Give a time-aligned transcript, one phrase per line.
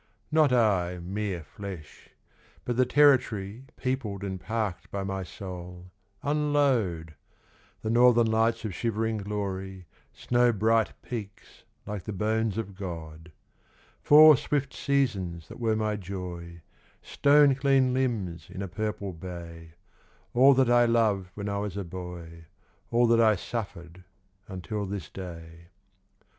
[0.31, 2.09] Not I mere flesh,
[2.65, 5.91] but the territory Peopled and parked by my soul,
[6.23, 7.13] unload;
[7.83, 13.31] The northern lights of shivering glory, Snow bright peaks like the bones of God;
[14.01, 16.63] Four swift seasons that were my joy,
[17.03, 19.73] Stone clean limbs in a purple bay,
[20.33, 22.45] All that I loved when I was a boy,
[22.89, 24.03] All that I suffered
[24.47, 25.67] until this day.